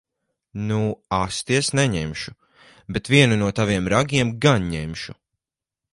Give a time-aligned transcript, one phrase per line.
[0.69, 0.79] Nu
[1.17, 2.33] asti es neņemšu.
[2.97, 5.17] Bet vienu no taviem ragiem gan ņemšu.